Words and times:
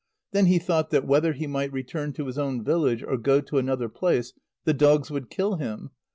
Then 0.31 0.47
he 0.47 0.57
thought 0.57 0.89
that, 0.89 1.05
whether 1.05 1.31
he 1.33 1.45
might 1.45 1.71
return 1.71 2.11
to 2.13 2.25
his 2.25 2.39
own 2.39 2.63
village, 2.63 3.03
or 3.03 3.17
go 3.17 3.39
to 3.41 3.59
another 3.59 3.87
place, 3.87 4.33
the 4.63 4.73
dogs 4.73 5.11
would 5.11 5.29
kill 5.29 5.57
him. 5.57 5.91